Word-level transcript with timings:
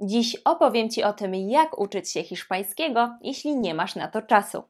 Dziś 0.00 0.36
opowiem 0.44 0.90
Ci 0.90 1.04
o 1.04 1.12
tym, 1.12 1.34
jak 1.34 1.78
uczyć 1.78 2.10
się 2.10 2.22
hiszpańskiego, 2.22 3.18
jeśli 3.22 3.56
nie 3.56 3.74
masz 3.74 3.96
na 3.96 4.08
to 4.08 4.22
czasu. 4.22 4.62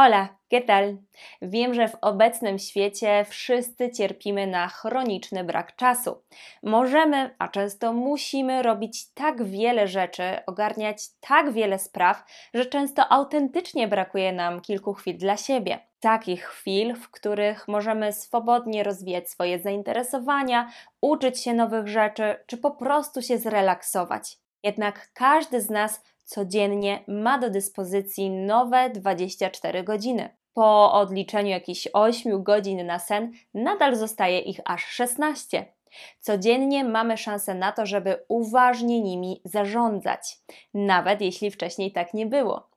Hola, 0.00 0.38
¿qué 0.48 0.60
tal? 0.60 0.98
Wiem, 1.42 1.74
że 1.74 1.88
w 1.88 1.96
obecnym 2.00 2.58
świecie 2.58 3.24
wszyscy 3.28 3.90
cierpimy 3.90 4.46
na 4.46 4.68
chroniczny 4.68 5.44
brak 5.44 5.76
czasu. 5.76 6.22
Możemy, 6.62 7.34
a 7.38 7.48
często 7.48 7.92
musimy 7.92 8.62
robić 8.62 9.12
tak 9.14 9.44
wiele 9.44 9.88
rzeczy, 9.88 10.22
ogarniać 10.46 10.98
tak 11.20 11.52
wiele 11.52 11.78
spraw, 11.78 12.24
że 12.54 12.66
często 12.66 13.12
autentycznie 13.12 13.88
brakuje 13.88 14.32
nam 14.32 14.60
kilku 14.60 14.94
chwil 14.94 15.16
dla 15.18 15.36
siebie. 15.36 15.78
Takich 16.00 16.44
chwil, 16.44 16.94
w 16.94 17.10
których 17.10 17.68
możemy 17.68 18.12
swobodnie 18.12 18.82
rozwijać 18.84 19.30
swoje 19.30 19.58
zainteresowania, 19.58 20.70
uczyć 21.00 21.40
się 21.40 21.54
nowych 21.54 21.88
rzeczy, 21.88 22.36
czy 22.46 22.56
po 22.56 22.70
prostu 22.70 23.22
się 23.22 23.38
zrelaksować. 23.38 24.38
Jednak 24.62 25.10
każdy 25.14 25.60
z 25.60 25.70
nas 25.70 26.02
codziennie 26.24 27.04
ma 27.08 27.38
do 27.38 27.50
dyspozycji 27.50 28.30
nowe 28.30 28.90
24 28.90 29.84
godziny. 29.84 30.36
Po 30.54 30.92
odliczeniu 30.92 31.48
jakichś 31.48 31.88
8 31.92 32.42
godzin 32.42 32.86
na 32.86 32.98
sen, 32.98 33.32
nadal 33.54 33.96
zostaje 33.96 34.38
ich 34.38 34.60
aż 34.64 34.84
16. 34.84 35.72
Codziennie 36.20 36.84
mamy 36.84 37.16
szansę 37.16 37.54
na 37.54 37.72
to, 37.72 37.86
żeby 37.86 38.24
uważnie 38.28 39.00
nimi 39.00 39.40
zarządzać, 39.44 40.38
nawet 40.74 41.20
jeśli 41.20 41.50
wcześniej 41.50 41.92
tak 41.92 42.14
nie 42.14 42.26
było. 42.26 42.68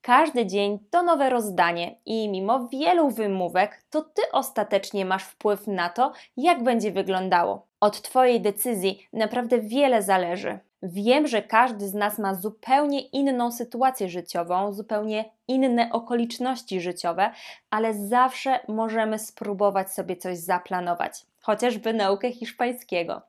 Każdy 0.00 0.46
dzień 0.46 0.78
to 0.90 1.02
nowe 1.02 1.30
rozdanie 1.30 2.00
i 2.06 2.28
mimo 2.28 2.68
wielu 2.68 3.10
wymówek, 3.10 3.82
to 3.90 4.02
ty 4.02 4.22
ostatecznie 4.32 5.04
masz 5.04 5.24
wpływ 5.24 5.66
na 5.66 5.88
to, 5.88 6.12
jak 6.36 6.62
będzie 6.62 6.92
wyglądało. 6.92 7.66
Od 7.80 8.02
Twojej 8.02 8.40
decyzji 8.40 9.08
naprawdę 9.12 9.60
wiele 9.60 10.02
zależy. 10.02 10.58
Wiem, 10.82 11.26
że 11.26 11.42
każdy 11.42 11.88
z 11.88 11.94
nas 11.94 12.18
ma 12.18 12.34
zupełnie 12.34 13.00
inną 13.00 13.52
sytuację 13.52 14.08
życiową, 14.08 14.72
zupełnie 14.72 15.24
inne 15.48 15.92
okoliczności 15.92 16.80
życiowe, 16.80 17.30
ale 17.70 17.94
zawsze 17.94 18.60
możemy 18.68 19.18
spróbować 19.18 19.92
sobie 19.92 20.16
coś 20.16 20.38
zaplanować, 20.38 21.26
chociażby 21.42 21.94
naukę 21.94 22.32
hiszpańskiego. 22.32 23.22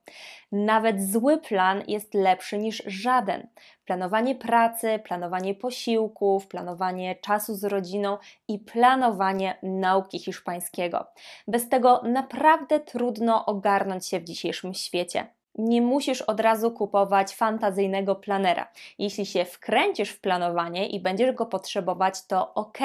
Nawet 0.52 1.12
zły 1.12 1.38
plan 1.38 1.84
jest 1.88 2.14
lepszy 2.14 2.58
niż 2.58 2.84
żaden. 2.86 3.48
Planowanie 3.86 4.36
pracy, 4.36 5.00
planowanie 5.04 5.56
posiłków, 5.56 6.48
planowanie 6.48 7.16
czasu 7.16 7.56
z 7.56 7.64
rodziną 7.64 8.18
i 8.48 8.60
planowanie 8.60 9.58
nauki 9.64 10.20
hiszpańskiego. 10.20 11.06
Bez 11.48 11.70
tego 11.70 12.02
naprawdę 12.04 12.80
trudno 12.80 13.46
ogarnąć 13.46 14.08
się 14.08 14.20
w 14.20 14.24
dzisiejszym 14.24 14.74
świecie 14.74 15.28
nie 15.56 15.82
musisz 15.82 16.22
od 16.22 16.40
razu 16.40 16.72
kupować 16.72 17.36
fantazyjnego 17.36 18.16
planera. 18.16 18.68
Jeśli 18.98 19.26
się 19.26 19.46
wkręcisz 19.46 20.10
w 20.10 20.22
planowanie 20.22 20.88
i 20.88 21.00
będziesz 21.00 21.36
go 21.36 21.46
potrzebować, 21.46 22.26
to 22.26 22.54
ok, 22.54 22.78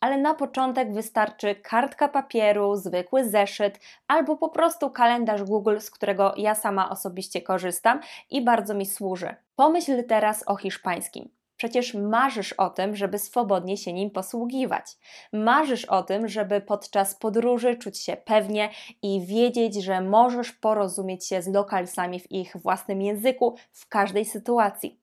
ale 0.00 0.18
na 0.18 0.34
początek 0.34 0.92
wystarczy 0.92 1.54
kartka 1.54 2.08
papieru, 2.08 2.76
zwykły 2.76 3.28
zeszyt 3.28 3.80
albo 4.08 4.36
po 4.36 4.48
prostu 4.48 4.90
kalendarz 4.90 5.42
Google, 5.42 5.78
z 5.78 5.90
którego 5.90 6.34
ja 6.36 6.54
sama 6.54 6.90
osobiście 6.90 7.42
korzystam 7.42 8.00
i 8.30 8.44
bardzo 8.44 8.74
mi 8.74 8.86
służy. 8.86 9.34
Pomyśl 9.56 10.04
teraz 10.04 10.44
o 10.46 10.56
hiszpańskim. 10.56 11.37
Przecież 11.58 11.94
marzysz 11.94 12.52
o 12.52 12.70
tym, 12.70 12.96
żeby 12.96 13.18
swobodnie 13.18 13.76
się 13.76 13.92
nim 13.92 14.10
posługiwać. 14.10 14.84
Marzysz 15.32 15.84
o 15.84 16.02
tym, 16.02 16.28
żeby 16.28 16.60
podczas 16.60 17.14
podróży 17.14 17.76
czuć 17.76 17.98
się 17.98 18.16
pewnie 18.16 18.70
i 19.02 19.26
wiedzieć, 19.26 19.74
że 19.84 20.00
możesz 20.00 20.52
porozumieć 20.52 21.26
się 21.26 21.42
z 21.42 21.48
lokalsami 21.48 22.20
w 22.20 22.32
ich 22.32 22.56
własnym 22.56 23.02
języku 23.02 23.56
w 23.72 23.88
każdej 23.88 24.24
sytuacji. 24.24 25.00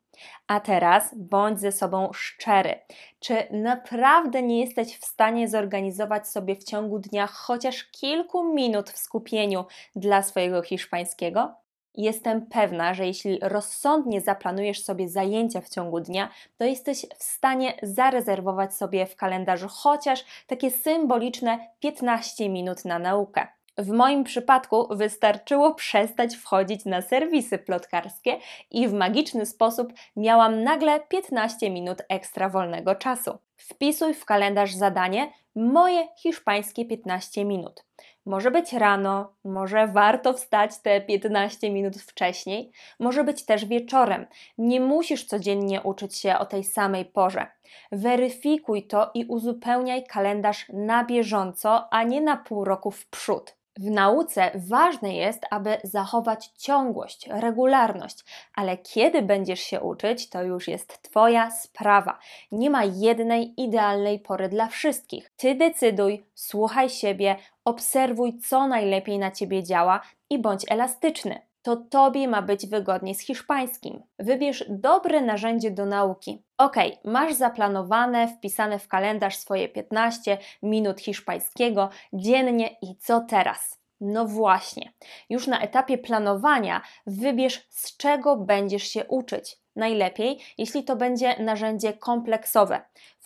A 0.48 0.60
teraz 0.60 1.16
bądź 1.18 1.60
ze 1.60 1.72
sobą 1.72 2.10
szczery. 2.14 2.80
Czy 3.20 3.48
naprawdę 3.52 4.44
nie 4.44 4.62
jesteś 4.62 4.98
w 4.98 5.06
stanie 5.06 5.48
zorganizować 5.48 6.28
sobie 6.28 6.56
w 6.56 6.64
ciągu 6.64 7.00
dnia 7.00 7.28
chociaż 7.28 7.84
kilku 7.84 8.54
minut 8.54 8.90
w 8.90 8.98
skupieniu 8.98 9.66
dla 9.96 10.24
swojego 10.24 10.62
hiszpańskiego? 10.62 11.65
Jestem 11.98 12.46
pewna, 12.46 12.94
że 12.94 13.06
jeśli 13.06 13.40
rozsądnie 13.42 14.22
zaplanujesz 14.22 14.84
sobie 14.84 15.10
zajęcia 15.10 15.62
w 15.62 15.70
ciągu 15.70 16.00
dnia, 16.00 16.30
to 16.58 16.66
jesteś 16.66 17.06
w 17.18 17.24
stanie 17.24 17.74
zarezerwować 17.84 18.76
sobie 18.76 19.06
w 19.06 19.16
kalendarzu 19.16 19.68
chociaż 19.70 20.26
takie 20.48 20.72
symboliczne 20.72 21.60
15 21.80 22.50
minut 22.50 22.86
na 22.86 23.00
naukę. 23.00 23.48
W 23.78 23.90
moim 23.90 24.24
przypadku 24.24 24.88
wystarczyło 24.92 25.76
przestać 25.76 26.36
wchodzić 26.36 26.86
na 26.86 27.02
serwisy 27.02 27.58
plotkarskie 27.58 28.40
i 28.72 28.88
w 28.88 28.94
magiczny 28.94 29.46
sposób 29.46 29.94
miałam 30.16 30.64
nagle 30.64 31.00
15 31.00 31.70
minut 31.70 32.02
ekstra 32.10 32.50
wolnego 32.50 32.96
czasu. 32.96 33.38
Wpisuj 33.58 34.14
w 34.14 34.26
kalendarz 34.26 34.74
zadanie 34.74 35.32
moje 35.56 36.08
hiszpańskie 36.18 36.86
15 36.86 37.46
minut. 37.46 37.86
Może 38.26 38.52
być 38.52 38.74
rano, 38.74 39.34
może 39.44 39.88
warto 39.88 40.34
wstać 40.34 40.72
te 40.78 41.02
15 41.02 41.72
minut 41.72 41.96
wcześniej, 41.96 42.72
może 43.00 43.24
być 43.24 43.46
też 43.46 43.66
wieczorem. 43.66 44.26
Nie 44.58 44.80
musisz 44.80 45.26
codziennie 45.26 45.82
uczyć 45.82 46.18
się 46.18 46.38
o 46.38 46.46
tej 46.46 46.64
samej 46.64 47.06
porze. 47.06 47.48
Weryfikuj 47.92 48.88
to 48.88 49.12
i 49.14 49.26
uzupełniaj 49.26 50.04
kalendarz 50.04 50.66
na 50.74 51.04
bieżąco, 51.04 51.94
a 51.94 52.04
nie 52.04 52.22
na 52.22 52.38
pół 52.38 52.66
roku 52.66 52.92
w 52.92 53.08
przód. 53.08 53.56
W 53.80 53.90
nauce 53.92 54.52
ważne 54.56 55.16
jest, 55.16 55.46
aby 55.52 55.78
zachować 55.84 56.48
ciągłość, 56.58 57.28
regularność, 57.28 58.24
ale 58.54 58.78
kiedy 58.78 59.22
będziesz 59.22 59.60
się 59.60 59.82
uczyć, 59.82 60.30
to 60.30 60.44
już 60.44 60.68
jest 60.68 61.02
Twoja 61.02 61.52
sprawa. 61.52 62.20
Nie 62.52 62.70
ma 62.70 62.84
jednej 62.84 63.62
idealnej 63.62 64.20
pory 64.20 64.50
dla 64.50 64.68
wszystkich. 64.68 65.32
Ty 65.38 65.56
decyduj, 65.56 66.26
słuchaj 66.36 66.90
siebie, 66.90 67.36
obserwuj, 67.66 68.38
co 68.38 68.68
najlepiej 68.68 69.20
na 69.20 69.32
Ciebie 69.32 69.64
działa 69.64 70.02
i 70.30 70.40
bądź 70.40 70.66
elastyczny 70.70 71.42
to 71.66 71.76
Tobie 71.76 72.28
ma 72.28 72.42
być 72.42 72.68
wygodnie 72.68 73.16
z 73.16 73.20
hiszpańskim. 73.20 74.04
Wybierz 74.20 74.66
dobre 74.70 75.22
narzędzie 75.22 75.72
do 75.72 75.86
nauki. 75.86 76.44
Ok, 76.58 76.76
masz 77.04 77.34
zaplanowane, 77.34 78.28
wpisane 78.28 78.80
w 78.80 78.88
kalendarz 78.88 79.38
swoje 79.38 79.70
15 79.70 80.38
minut 80.64 81.02
hiszpańskiego 81.02 81.90
dziennie 82.14 82.76
i 82.82 82.96
co 82.96 83.22
teraz? 83.22 83.80
No 84.02 84.26
właśnie, 84.26 84.94
już 85.30 85.48
na 85.48 85.62
etapie 85.62 85.98
planowania 85.98 86.82
wybierz, 87.08 87.68
z 87.70 87.98
czego 87.98 88.36
będziesz 88.36 88.84
się 88.84 89.06
uczyć. 89.06 89.58
Najlepiej, 89.76 90.40
jeśli 90.58 90.84
to 90.84 90.96
będzie 90.96 91.36
narzędzie 91.40 91.94
kompleksowe. 91.94 92.82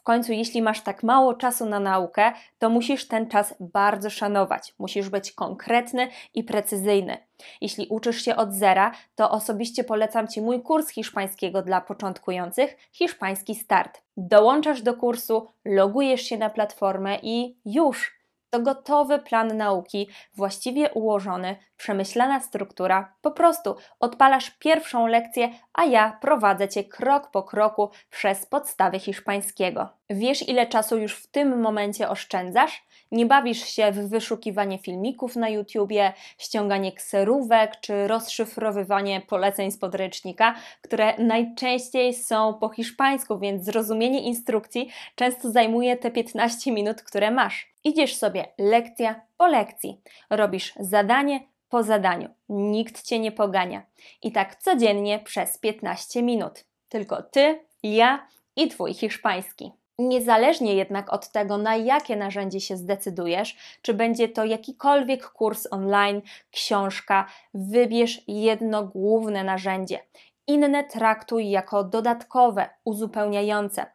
Końcu, 0.10 0.32
jeśli 0.34 0.62
masz 0.62 0.82
tak 0.82 1.04
mało 1.04 1.34
czasu 1.34 1.66
na 1.66 1.80
naukę, 1.80 2.32
to 2.60 2.70
musisz 2.70 3.08
ten 3.08 3.28
czas 3.28 3.56
bardzo 3.60 4.10
szanować. 4.10 4.74
Musisz 4.80 5.10
być 5.10 5.32
konkretny 5.32 6.08
i 6.34 6.44
precyzyjny. 6.44 7.18
Jeśli 7.62 7.88
uczysz 7.90 8.22
się 8.22 8.36
od 8.36 8.54
zera, 8.54 8.92
to 9.16 9.32
osobiście 9.32 9.84
polecam 9.84 10.28
Ci 10.28 10.42
mój 10.42 10.62
kurs 10.62 10.90
hiszpańskiego 10.90 11.62
dla 11.62 11.82
początkujących 11.82 12.78
Hiszpański 12.92 13.56
Start. 13.56 14.02
Dołączasz 14.18 14.82
do 14.82 14.94
kursu, 14.94 15.48
logujesz 15.66 16.22
się 16.22 16.38
na 16.38 16.50
platformę 16.50 17.18
i 17.22 17.58
już 17.66 18.20
to 18.50 18.60
gotowy 18.60 19.20
plan 19.20 19.58
nauki, 19.58 20.10
właściwie 20.34 20.90
ułożony, 20.90 21.56
przemyślana 21.78 22.40
struktura. 22.40 23.14
Po 23.22 23.32
prostu 23.32 23.76
odpalasz 24.00 24.52
pierwszą 24.52 25.08
lekcję, 25.08 25.50
a 25.74 25.86
ja 25.86 26.18
prowadzę 26.22 26.70
cię 26.70 26.84
krok 26.84 27.32
po 27.32 27.44
kroku 27.44 27.90
przez 28.10 28.46
podstawy 28.46 29.00
hiszpańskiego. 29.00 29.99
Wiesz, 30.10 30.50
ile 30.50 30.68
czasu 30.68 30.98
już 30.98 31.16
w 31.16 31.28
tym 31.28 31.62
momencie 31.62 32.10
oszczędzasz? 32.10 32.84
Nie 33.12 33.26
bawisz 33.26 33.66
się 33.66 33.92
w 33.92 34.10
wyszukiwanie 34.10 34.78
filmików 34.78 35.36
na 35.36 35.50
YouTubie, 35.50 36.14
ściąganie 36.38 36.92
kserówek 36.92 37.80
czy 37.82 38.08
rozszyfrowywanie 38.08 39.22
poleceń 39.22 39.72
z 39.72 39.78
podręcznika, 39.78 40.56
które 40.82 41.18
najczęściej 41.18 42.14
są 42.14 42.54
po 42.54 42.70
hiszpańsku, 42.70 43.40
więc 43.40 43.66
zrozumienie 43.66 44.22
instrukcji 44.22 44.90
często 45.16 45.52
zajmuje 45.52 45.98
te 45.98 46.12
15 46.12 46.72
minut, 46.72 47.02
które 47.02 47.32
masz. 47.32 47.74
Idziesz 47.84 48.16
sobie 48.16 48.46
lekcja 48.58 49.22
po 49.38 49.48
lekcji, 49.48 50.02
robisz 50.30 50.74
zadanie 50.80 51.40
po 51.70 51.84
zadaniu, 51.84 52.30
nikt 52.50 53.04
cię 53.04 53.20
nie 53.20 53.32
pogania. 53.32 53.84
I 54.24 54.32
tak 54.32 54.56
codziennie 54.56 55.20
przez 55.20 55.58
15 55.58 56.24
minut. 56.24 56.66
Tylko 56.90 57.24
ty, 57.24 57.60
ja 57.84 58.28
i 58.56 58.68
twój 58.68 58.94
hiszpański. 58.94 59.72
Niezależnie 60.00 60.76
jednak 60.76 61.14
od 61.14 61.32
tego, 61.32 61.58
na 61.58 61.76
jakie 61.76 62.16
narzędzie 62.16 62.62
się 62.62 62.78
zdecydujesz, 62.78 63.58
czy 63.82 63.94
będzie 63.94 64.30
to 64.30 64.46
jakikolwiek 64.46 65.30
kurs 65.30 65.68
online, 65.72 66.22
książka, 66.52 67.26
wybierz 67.54 68.22
jedno 68.28 68.84
główne 68.84 69.44
narzędzie. 69.44 70.00
Inne 70.48 70.84
traktuj 70.84 71.50
jako 71.50 71.84
dodatkowe, 71.84 72.70
uzupełniające 72.84 73.86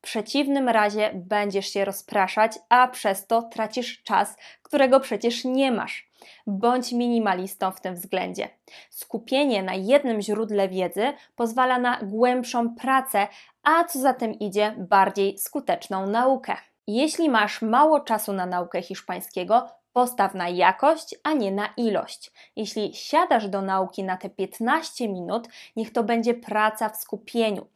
W 0.00 0.02
przeciwnym 0.02 0.68
razie 0.68 1.10
będziesz 1.14 1.72
się 1.72 1.84
rozpraszać, 1.84 2.58
a 2.68 2.88
przez 2.88 3.26
to 3.26 3.42
tracisz 3.42 4.02
czas, 4.02 4.36
którego 4.62 5.00
przecież 5.00 5.44
nie 5.44 5.72
masz. 5.72 6.10
Bądź 6.46 6.92
minimalistą 6.92 7.70
w 7.70 7.80
tym 7.80 7.94
względzie. 7.94 8.48
Skupienie 8.90 9.62
na 9.62 9.74
jednym 9.74 10.20
źródle 10.20 10.68
wiedzy 10.68 11.12
pozwala 11.36 11.78
na 11.78 12.00
głębszą 12.02 12.74
pracę, 12.74 13.28
a 13.62 13.84
co 13.84 13.98
za 13.98 14.14
tym 14.14 14.32
idzie, 14.32 14.74
bardziej 14.78 15.38
skuteczną 15.38 16.06
naukę. 16.06 16.56
Jeśli 16.86 17.28
masz 17.28 17.62
mało 17.62 18.00
czasu 18.00 18.32
na 18.32 18.46
naukę 18.46 18.82
hiszpańskiego, 18.82 19.68
postaw 19.92 20.34
na 20.34 20.48
jakość, 20.48 21.14
a 21.24 21.32
nie 21.32 21.52
na 21.52 21.68
ilość. 21.76 22.32
Jeśli 22.56 22.94
siadasz 22.94 23.48
do 23.48 23.62
nauki 23.62 24.04
na 24.04 24.16
te 24.16 24.30
15 24.30 25.08
minut, 25.08 25.48
niech 25.76 25.92
to 25.92 26.04
będzie 26.04 26.34
praca 26.34 26.88
w 26.88 26.96
skupieniu. 26.96 27.66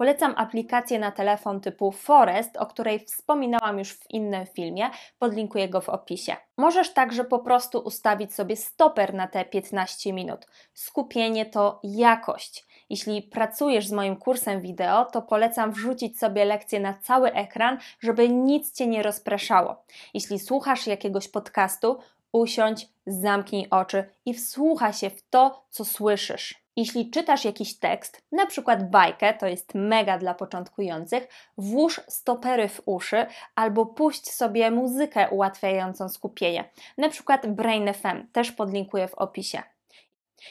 Polecam 0.00 0.34
aplikację 0.36 0.98
na 0.98 1.12
telefon 1.12 1.60
typu 1.60 1.92
Forest, 1.92 2.56
o 2.56 2.66
której 2.66 2.98
wspominałam 2.98 3.78
już 3.78 3.92
w 3.92 4.10
innym 4.10 4.46
filmie, 4.46 4.90
podlinkuję 5.18 5.68
go 5.68 5.80
w 5.80 5.88
opisie. 5.88 6.36
Możesz 6.56 6.92
także 6.92 7.24
po 7.24 7.38
prostu 7.38 7.78
ustawić 7.78 8.34
sobie 8.34 8.56
stoper 8.56 9.14
na 9.14 9.26
te 9.26 9.44
15 9.44 10.12
minut. 10.12 10.46
Skupienie 10.74 11.46
to 11.46 11.80
jakość. 11.84 12.66
Jeśli 12.90 13.22
pracujesz 13.22 13.86
z 13.86 13.92
moim 13.92 14.16
kursem 14.16 14.60
wideo, 14.60 15.04
to 15.04 15.22
polecam 15.22 15.72
wrzucić 15.72 16.18
sobie 16.18 16.44
lekcję 16.44 16.80
na 16.80 16.94
cały 16.94 17.32
ekran, 17.32 17.78
żeby 18.00 18.28
nic 18.28 18.72
cię 18.72 18.86
nie 18.86 19.02
rozpraszało. 19.02 19.84
Jeśli 20.14 20.38
słuchasz 20.38 20.86
jakiegoś 20.86 21.28
podcastu, 21.28 21.98
usiądź, 22.32 22.88
zamknij 23.06 23.66
oczy 23.70 24.04
i 24.26 24.34
wsłuchaj 24.34 24.92
się 24.92 25.10
w 25.10 25.22
to, 25.30 25.64
co 25.70 25.84
słyszysz. 25.84 26.60
Jeśli 26.80 27.10
czytasz 27.10 27.44
jakiś 27.44 27.78
tekst, 27.78 28.22
na 28.32 28.46
przykład 28.46 28.90
bajkę, 28.90 29.34
to 29.34 29.46
jest 29.46 29.74
mega 29.74 30.18
dla 30.18 30.34
początkujących, 30.34 31.28
włóż 31.58 32.00
stopery 32.08 32.68
w 32.68 32.82
uszy 32.86 33.26
albo 33.54 33.86
puść 33.86 34.30
sobie 34.30 34.70
muzykę 34.70 35.30
ułatwiającą 35.30 36.08
skupienie, 36.08 36.70
na 36.98 37.08
przykład 37.08 37.46
Brain 37.46 37.94
FM, 37.94 38.26
też 38.32 38.52
podlinkuję 38.52 39.08
w 39.08 39.14
opisie. 39.14 39.62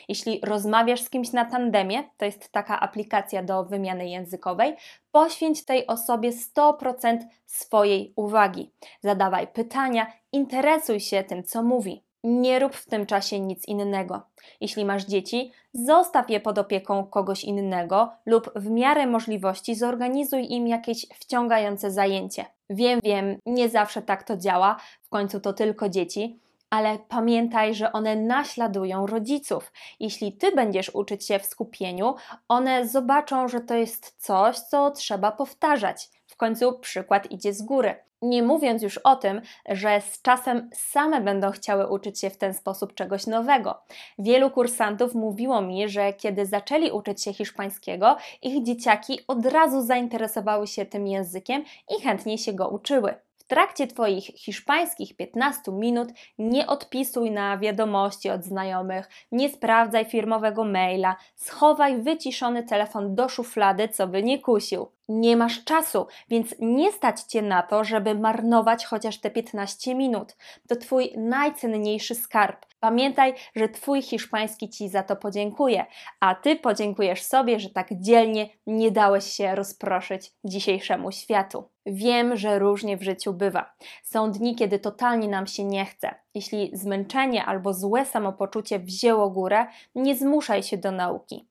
Jeśli 0.08 0.40
rozmawiasz 0.44 1.02
z 1.02 1.10
kimś 1.10 1.32
na 1.32 1.46
tandemie, 1.46 2.04
to 2.18 2.26
jest 2.26 2.52
taka 2.52 2.80
aplikacja 2.80 3.44
do 3.44 3.64
wymiany 3.64 4.10
językowej, 4.10 4.76
poświęć 5.12 5.66
tej 5.66 5.88
osobie 5.88 6.32
100% 6.32 7.18
swojej 7.46 8.14
uwagi. 8.16 8.72
Zadawaj 9.02 9.48
pytania, 9.48 10.12
interesuj 10.32 11.00
się 11.00 11.24
tym, 11.24 11.44
co 11.44 11.64
mówi. 11.64 12.09
Nie 12.24 12.60
rób 12.60 12.76
w 12.76 12.86
tym 12.86 13.06
czasie 13.06 13.40
nic 13.40 13.68
innego. 13.68 14.22
Jeśli 14.62 14.86
masz 14.86 15.06
dzieci, 15.06 15.52
zostaw 15.74 16.30
je 16.30 16.40
pod 16.40 16.58
opieką 16.58 17.06
kogoś 17.06 17.44
innego 17.44 18.12
lub 18.26 18.52
w 18.56 18.70
miarę 18.70 19.08
możliwości 19.08 19.76
zorganizuj 19.76 20.52
im 20.52 20.68
jakieś 20.68 21.06
wciągające 21.20 21.92
zajęcie. 21.92 22.46
Wiem, 22.70 23.00
wiem, 23.04 23.38
nie 23.46 23.70
zawsze 23.70 24.02
tak 24.02 24.24
to 24.24 24.38
działa, 24.38 24.78
w 25.02 25.10
końcu 25.10 25.40
to 25.40 25.54
tylko 25.54 25.90
dzieci, 25.90 26.40
ale 26.70 27.00
pamiętaj, 27.08 27.76
że 27.76 27.92
one 27.92 28.16
naśladują 28.16 29.08
rodziców. 29.08 29.72
Jeśli 30.00 30.34
ty 30.34 30.52
będziesz 30.52 30.90
uczyć 30.96 31.28
się 31.28 31.40
w 31.40 31.46
skupieniu, 31.46 32.16
one 32.48 32.88
zobaczą, 32.88 33.48
że 33.48 33.62
to 33.62 33.76
jest 33.76 34.16
coś, 34.18 34.60
co 34.60 34.92
trzeba 34.92 35.32
powtarzać. 35.32 36.10
W 36.28 36.36
końcu 36.36 36.80
przykład 36.80 37.32
idzie 37.32 37.54
z 37.54 37.62
góry. 37.62 37.96
Nie 38.22 38.44
mówiąc 38.44 38.82
już 38.84 38.98
o 38.98 39.16
tym, 39.16 39.42
że 39.70 40.02
z 40.02 40.22
czasem 40.22 40.70
same 40.74 41.22
będą 41.22 41.52
chciały 41.52 41.88
uczyć 41.88 42.20
się 42.20 42.30
w 42.30 42.38
ten 42.38 42.54
sposób 42.54 42.94
czegoś 42.94 43.28
nowego. 43.28 43.82
Wielu 44.20 44.52
kursantów 44.52 45.16
mówiło 45.16 45.62
mi, 45.62 45.90
że 45.90 46.14
kiedy 46.14 46.46
zaczęli 46.46 46.92
uczyć 46.92 47.24
się 47.24 47.34
hiszpańskiego, 47.34 48.18
ich 48.42 48.64
dzieciaki 48.64 49.20
od 49.28 49.46
razu 49.46 49.82
zainteresowały 49.82 50.68
się 50.68 50.86
tym 50.86 51.08
językiem 51.08 51.64
i 51.98 52.02
chętnie 52.02 52.38
się 52.38 52.54
go 52.54 52.70
uczyły 52.70 53.29
trakcie 53.50 53.88
Twoich 53.88 54.24
hiszpańskich 54.24 55.16
15 55.16 55.72
minut 55.72 56.10
nie 56.38 56.68
odpisuj 56.68 57.32
na 57.32 57.58
wiadomości 57.58 58.30
od 58.30 58.44
znajomych, 58.44 59.10
nie 59.32 59.50
sprawdzaj 59.50 60.06
firmowego 60.06 60.64
maila, 60.64 61.16
schowaj 61.36 62.02
wyciszony 62.02 62.64
telefon 62.64 63.16
do 63.16 63.30
szuflady, 63.30 63.88
co 63.88 64.08
by 64.08 64.24
nie 64.24 64.40
kusił. 64.40 64.88
Nie 65.10 65.38
masz 65.38 65.64
czasu, 65.64 66.08
więc 66.30 66.56
nie 66.60 66.92
stać 66.92 67.22
cię 67.22 67.42
na 67.42 67.62
to, 67.62 67.84
żeby 67.84 68.16
marnować 68.16 68.86
chociaż 68.86 69.20
te 69.20 69.30
15 69.30 69.96
minut. 69.96 70.36
To 70.68 70.76
Twój 70.76 71.14
najcenniejszy 71.18 72.16
skarb. 72.16 72.66
Pamiętaj, 72.80 73.34
że 73.56 73.70
Twój 73.70 74.02
hiszpański 74.02 74.70
Ci 74.70 74.90
za 74.90 75.04
to 75.04 75.16
podziękuje, 75.16 75.86
a 76.20 76.36
Ty 76.36 76.56
podziękujesz 76.56 77.24
sobie, 77.24 77.60
że 77.60 77.70
tak 77.70 77.88
dzielnie 77.92 78.50
nie 78.68 78.92
dałeś 78.92 79.26
się 79.26 79.56
rozproszyć 79.56 80.32
dzisiejszemu 80.44 81.12
światu. 81.12 81.70
Wiem, 81.86 82.38
że 82.38 82.60
różnie 82.60 82.98
w 82.98 83.04
życiu 83.04 83.34
bywa. 83.34 83.74
Są 84.04 84.32
dni, 84.32 84.56
kiedy 84.56 84.80
totalnie 84.80 85.28
nam 85.28 85.48
się 85.48 85.64
nie 85.64 85.86
chce. 85.86 86.16
Jeśli 86.34 86.72
zmęczenie 86.74 87.46
albo 87.46 87.74
złe 87.74 88.06
samopoczucie 88.06 88.80
wzięło 88.80 89.30
górę, 89.30 89.68
nie 89.96 90.16
zmuszaj 90.16 90.64
się 90.64 90.78
do 90.78 90.92
nauki. 90.92 91.48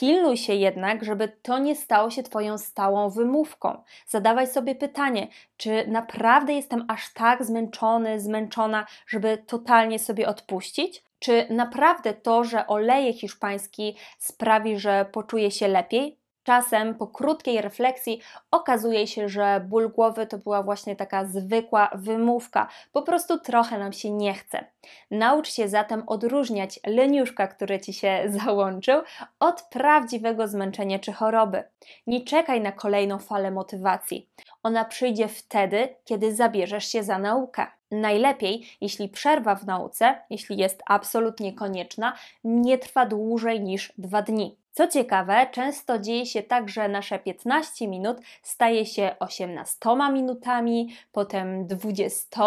Pilnuj 0.00 0.36
się 0.36 0.54
jednak, 0.54 1.04
żeby 1.04 1.28
to 1.42 1.58
nie 1.58 1.76
stało 1.76 2.10
się 2.10 2.22
Twoją 2.22 2.58
stałą 2.58 3.10
wymówką. 3.10 3.82
Zadawaj 4.06 4.46
sobie 4.46 4.74
pytanie, 4.74 5.28
czy 5.56 5.86
naprawdę 5.88 6.52
jestem 6.52 6.84
aż 6.88 7.12
tak 7.12 7.44
zmęczony, 7.44 8.20
zmęczona, 8.20 8.86
żeby 9.06 9.38
totalnie 9.46 9.98
sobie 9.98 10.28
odpuścić? 10.28 11.04
Czy 11.18 11.46
naprawdę 11.50 12.14
to, 12.14 12.44
że 12.44 12.66
oleje 12.66 13.12
hiszpański 13.12 13.96
sprawi, 14.18 14.78
że 14.78 15.06
poczuję 15.12 15.50
się 15.50 15.68
lepiej? 15.68 16.23
Czasem 16.44 16.94
po 16.94 17.06
krótkiej 17.06 17.60
refleksji 17.60 18.20
okazuje 18.50 19.06
się, 19.06 19.28
że 19.28 19.66
ból 19.68 19.92
głowy 19.92 20.26
to 20.26 20.38
była 20.38 20.62
właśnie 20.62 20.96
taka 20.96 21.24
zwykła 21.24 21.90
wymówka, 21.94 22.68
po 22.92 23.02
prostu 23.02 23.38
trochę 23.38 23.78
nam 23.78 23.92
się 23.92 24.10
nie 24.10 24.34
chce. 24.34 24.64
Naucz 25.10 25.48
się 25.48 25.68
zatem 25.68 26.02
odróżniać 26.06 26.80
leniuszka, 26.86 27.46
który 27.46 27.80
ci 27.80 27.92
się 27.92 28.22
załączył, 28.44 29.02
od 29.40 29.62
prawdziwego 29.62 30.48
zmęczenia 30.48 30.98
czy 30.98 31.12
choroby. 31.12 31.62
Nie 32.06 32.24
czekaj 32.24 32.60
na 32.60 32.72
kolejną 32.72 33.18
falę 33.18 33.50
motywacji. 33.50 34.28
Ona 34.62 34.84
przyjdzie 34.84 35.28
wtedy, 35.28 35.88
kiedy 36.04 36.34
zabierzesz 36.34 36.86
się 36.86 37.02
za 37.02 37.18
naukę. 37.18 37.66
Najlepiej, 38.00 38.66
jeśli 38.80 39.08
przerwa 39.08 39.54
w 39.54 39.66
nauce, 39.66 40.14
jeśli 40.30 40.56
jest 40.56 40.82
absolutnie 40.86 41.52
konieczna, 41.52 42.12
nie 42.44 42.78
trwa 42.78 43.06
dłużej 43.06 43.60
niż 43.60 43.92
dwa 43.98 44.22
dni. 44.22 44.56
Co 44.74 44.88
ciekawe, 44.88 45.46
często 45.50 45.98
dzieje 45.98 46.26
się 46.26 46.42
tak, 46.42 46.68
że 46.68 46.88
nasze 46.88 47.18
15 47.18 47.88
minut 47.88 48.16
staje 48.42 48.86
się 48.86 49.16
18 49.20 49.78
minutami, 50.12 50.94
potem 51.12 51.66
20, 51.66 52.40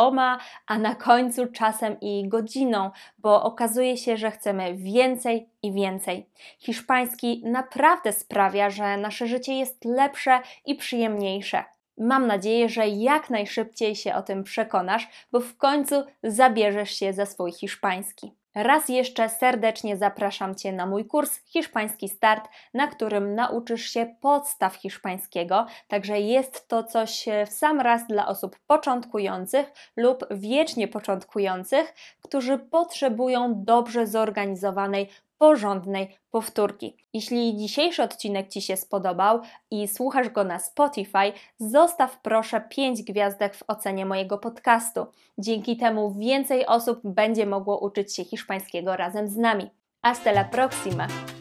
a 0.67 0.77
na 0.77 0.95
końcu 0.95 1.47
czasem 1.47 1.99
i 2.01 2.27
godziną, 2.27 2.91
bo 3.17 3.43
okazuje 3.43 3.97
się, 3.97 4.17
że 4.17 4.31
chcemy 4.31 4.75
więcej 4.75 5.49
i 5.63 5.71
więcej. 5.71 6.29
Hiszpański 6.59 7.41
naprawdę 7.45 8.13
sprawia, 8.13 8.69
że 8.69 8.97
nasze 8.97 9.27
życie 9.27 9.53
jest 9.53 9.85
lepsze 9.85 10.39
i 10.65 10.75
przyjemniejsze. 10.75 11.63
Mam 11.97 12.27
nadzieję, 12.27 12.69
że 12.69 12.87
jak 12.87 13.29
najszybciej 13.29 13.95
się 13.95 14.15
o 14.15 14.21
tym 14.21 14.43
przekonasz, 14.43 15.07
bo 15.31 15.39
w 15.39 15.57
końcu 15.57 16.03
zabierzesz 16.23 16.91
się 16.91 17.13
za 17.13 17.25
swój 17.25 17.51
hiszpański. 17.51 18.31
Raz 18.55 18.89
jeszcze 18.89 19.29
serdecznie 19.29 19.97
zapraszam 19.97 20.55
Cię 20.55 20.73
na 20.73 20.85
mój 20.85 21.05
kurs 21.05 21.39
Hiszpański 21.45 22.09
Start, 22.09 22.49
na 22.73 22.87
którym 22.87 23.35
nauczysz 23.35 23.89
się 23.89 24.15
podstaw 24.21 24.75
hiszpańskiego, 24.75 25.65
także 25.87 26.19
jest 26.19 26.67
to 26.67 26.83
coś 26.83 27.25
w 27.47 27.53
sam 27.53 27.81
raz 27.81 28.07
dla 28.07 28.27
osób 28.27 28.59
początkujących 28.67 29.71
lub 29.97 30.25
wiecznie 30.31 30.87
początkujących, 30.87 31.93
którzy 32.21 32.57
potrzebują 32.57 33.63
dobrze 33.63 34.07
zorganizowanej 34.07 35.09
porządnej 35.37 36.17
powtórki. 36.31 36.97
Jeśli 37.13 37.57
dzisiejszy 37.57 38.03
odcinek 38.03 38.47
Ci 38.49 38.61
się 38.61 38.77
spodobał 38.77 39.41
i 39.71 39.87
słuchasz 39.87 40.29
go 40.29 40.43
na 40.43 40.59
Spotify, 40.59 41.33
zostaw 41.59 42.21
proszę 42.21 42.61
5 42.69 43.03
gwiazdek 43.03 43.55
w 43.55 43.63
ocenie 43.67 44.05
mojego 44.05 44.37
podcastu. 44.37 45.05
Dzięki 45.37 45.77
temu 45.77 46.13
więcej 46.13 46.65
osób 46.65 46.99
będzie 47.03 47.45
mogło 47.45 47.79
uczyć 47.79 48.15
się 48.15 48.23
hiszpańskiego 48.23 48.95
razem 48.95 49.27
z 49.27 49.37
nami. 49.37 49.69
Hasta 50.01 50.31
la 50.31 50.43
próxima! 50.43 51.36